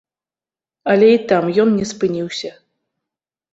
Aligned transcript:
Але 0.93 1.09
і 1.17 1.19
там 1.33 1.43
ён 1.65 1.69
не 1.83 1.89
спыніўся. 1.91 2.51